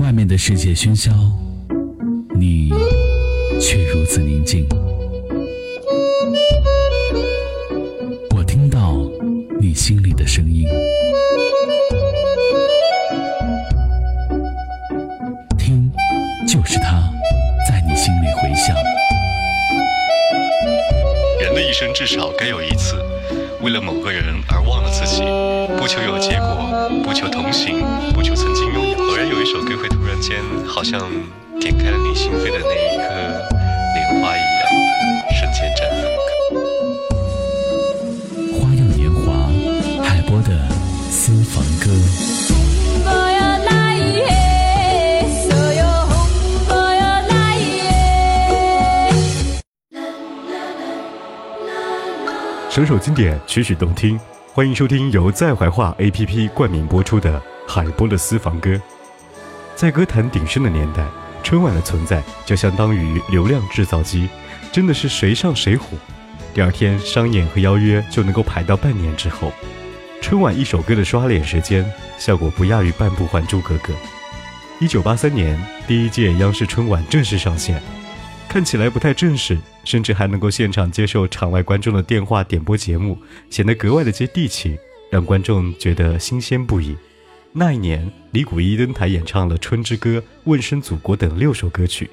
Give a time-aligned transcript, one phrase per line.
[0.00, 1.12] 外面的世界喧嚣，
[2.34, 2.70] 你
[3.60, 4.66] 却如此宁静。
[8.34, 8.96] 我听到
[9.60, 10.64] 你心里的声音，
[15.58, 15.92] 听，
[16.48, 16.98] 就是他
[17.68, 18.74] 在你心里回响。
[21.42, 22.94] 人的一生至少该有一次，
[23.62, 25.20] 为了某个人而忘了自己，
[25.76, 28.69] 不求有结果，不求同行，不求曾经。
[29.42, 30.36] 一首歌会突然间，
[30.66, 31.00] 好像
[31.58, 33.52] 点开了你心扉的那一刻，
[33.94, 34.66] 莲花一样，
[35.34, 36.60] 瞬间绽
[37.08, 38.60] 放。
[38.60, 40.68] 花样年华，海波的
[41.10, 41.90] 私房歌。
[52.68, 54.20] 首首经典，曲曲动听，
[54.52, 58.70] 欢迎收听由在怀化 APP 冠名播出的《海波的私房歌》。
[59.80, 61.08] 在歌坛鼎盛的年代，
[61.42, 64.28] 春晚的存在就相当于流量制造机，
[64.70, 65.96] 真的是谁上谁火。
[66.52, 69.50] 第二天商演和邀约就能够排到半年之后。
[70.20, 71.82] 春晚一首歌的刷脸时间，
[72.18, 73.90] 效果不亚于半部《还珠格格》。
[74.80, 77.82] 一九八三年，第一届央视春晚正式上线，
[78.50, 83.16] 看起来不太正式，甚至还能够现场接受场外观众的电话点播节目，
[83.48, 84.78] 显得格外的接地气，
[85.10, 86.94] 让观众觉得新鲜不已。
[87.52, 90.10] 那一年，李谷一登台演唱了《春之歌》
[90.44, 92.08] 《问声祖国》等六首歌曲，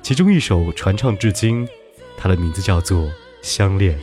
[0.00, 1.66] 其中一首传唱至今，
[2.16, 3.02] 它的名字叫做
[3.42, 3.98] 《相恋》。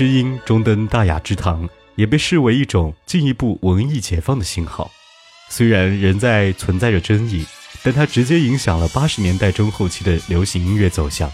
[0.00, 4.90] 之音中登大雅之堂，也被视为一种进一步文艺解放的信号。
[5.50, 7.44] 虽然仍在存在着争议，
[7.82, 11.30] 但它直接影响了八十年代中后期的流行音乐走向。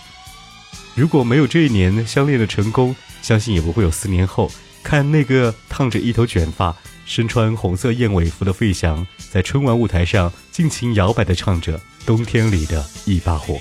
[0.97, 2.93] 如果没有这一年《相恋》的成功，
[3.23, 4.51] 相信也不会有四年后
[4.83, 6.75] 看那个烫着一头卷发、
[7.05, 13.55] 身穿红色燕尾服的费翔，在春晚舞台上尽情摇摆地唱着《冬天里的一把火》。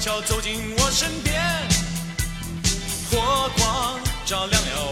[0.00, 1.34] 悄走进我身边，
[3.10, 4.89] 火光照亮了。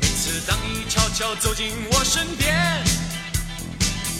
[0.00, 2.56] 每次当你悄悄走进我身边，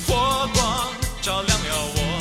[0.06, 1.66] 火光照亮了
[1.96, 2.11] 我。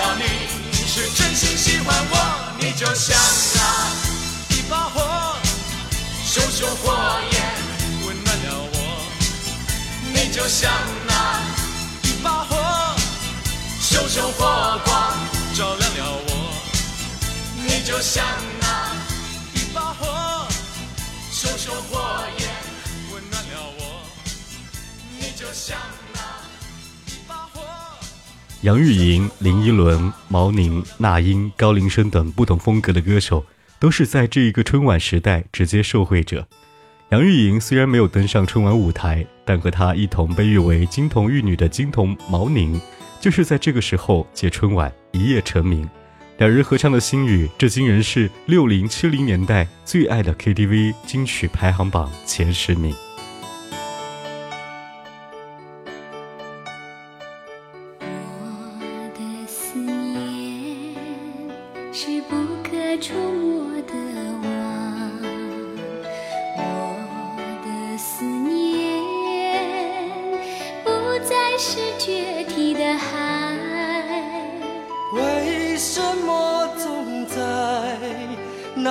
[0.00, 0.22] 知道你
[0.72, 3.18] 是真心喜欢我，你就像
[3.56, 5.02] 那一把火，
[6.24, 6.96] 熊熊火
[7.32, 7.42] 焰
[8.06, 9.02] 温暖了我。
[10.14, 10.70] 你就像
[11.08, 11.40] 那
[12.08, 12.56] 一把火，
[13.80, 15.14] 熊熊火光
[15.56, 16.54] 照亮了我。
[17.66, 18.24] 你就像
[18.60, 18.92] 那
[19.60, 20.46] 一把火，
[21.32, 22.48] 熊熊火焰
[23.12, 24.02] 温暖了我。
[25.18, 25.97] 你就像。
[28.62, 33.46] 杨钰莹、林依轮、毛宁、那英、高林生等不同风格的歌手，
[33.78, 36.44] 都是在这一个春晚时代直接受惠者。
[37.10, 42.80] 杨钰莹虽然没有登上春晚舞台，但和她一同被誉为金童玉女的金童毛宁，
[43.20, 45.88] 就是在这个时候借春晚一夜成名。
[46.38, 52.92] 两人合唱的心语，至今仍是六零七零年代最爱的 KTV 金曲排行榜前十名。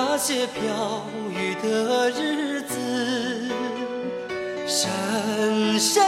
[0.00, 2.78] 那些飘雨的日子，
[4.64, 6.00] 深深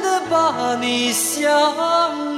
[0.00, 2.35] 的把你想。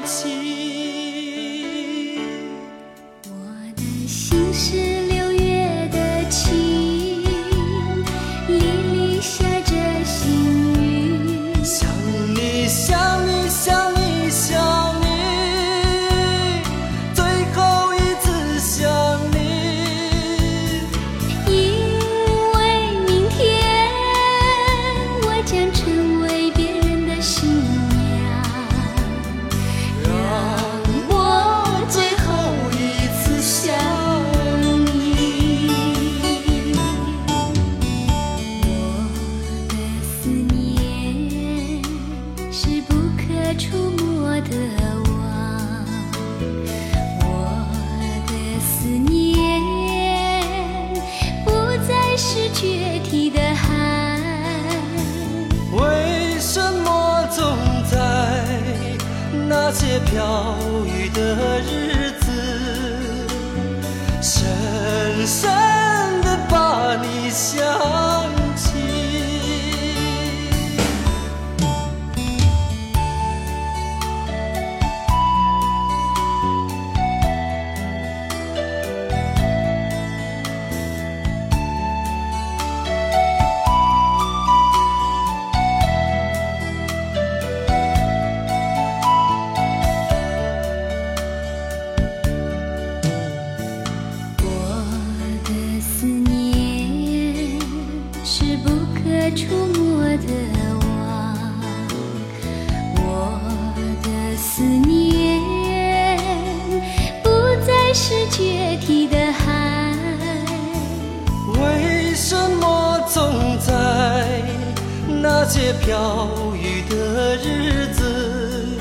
[115.40, 118.74] 那些飘雨的日子，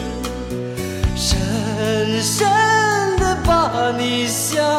[1.15, 1.39] 深
[2.19, 2.39] 深
[3.19, 4.73] 的把你想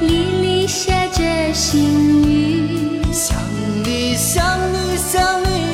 [0.00, 1.84] 沥沥下着细
[2.24, 3.36] 雨，想
[3.84, 5.67] 你想你想你。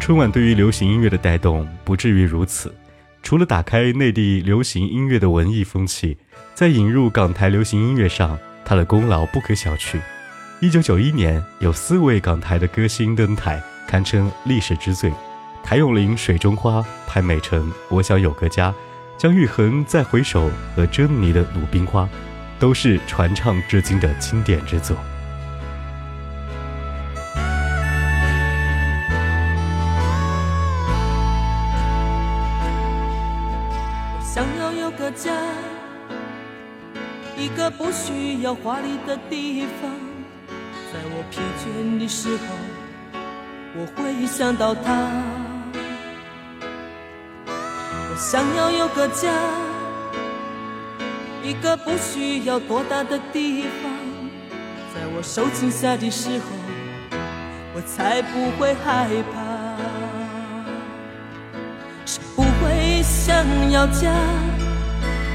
[0.00, 2.72] 春晚对于流行音乐的带动不至于如此，
[3.22, 6.16] 除了打开内地流行音乐的文艺风气，
[6.54, 9.98] 在引入港台流行音乐上，它的功劳不可小觑。
[10.60, 15.10] 一九九一年有四位港台的歌星登台，堪称历史之最。
[15.64, 18.70] 谭咏麟《水中花》，潘美辰《我想有个家》，
[19.16, 22.02] 姜育恒《再回首》和珍妮的《鲁冰花》，
[22.58, 24.94] 都是传唱至今的经典之作。
[33.86, 35.30] 我想要有个家，
[37.38, 39.90] 一个不需要华丽的地方，
[40.92, 42.44] 在我疲倦的时候，
[43.78, 45.43] 我会想到它。
[48.16, 49.28] 我想要有个家，
[51.42, 53.90] 一个不需要多大的地方，
[54.94, 56.44] 在我受惊吓的时候，
[57.74, 59.82] 我才不会害怕。
[62.06, 63.34] 谁不会想
[63.72, 64.14] 要家？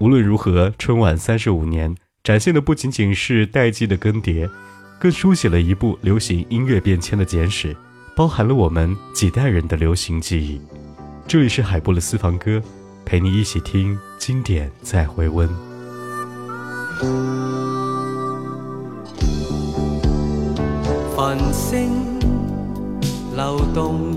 [0.00, 4.48] 无论如何，春晚三十五年展现的不仅仅是代际的更迭，
[4.98, 7.76] 更书写了一部流行音乐变迁的简史，
[8.16, 10.58] 包含了我们几代人的流行记忆。
[11.28, 12.62] 这里是海波的私房歌，
[13.04, 15.46] 陪你一起听经典再回温。
[21.14, 21.90] 繁星
[23.36, 24.16] 流动，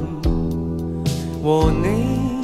[1.81, 2.43] 你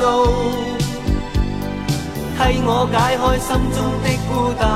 [0.00, 0.04] 路，
[2.34, 4.66] 替我解开心中的孤单。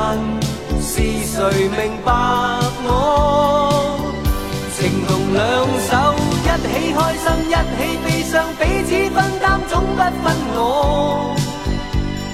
[0.80, 1.34] 是谁
[1.70, 2.08] 明白
[2.86, 2.88] 我？
[4.76, 5.42] 情同两
[5.90, 5.92] 手，
[6.38, 11.26] 一起开心，一起悲伤，彼此分担，总不分我。